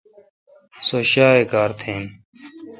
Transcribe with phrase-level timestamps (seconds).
[0.85, 2.03] سو شیاے کار تھین۔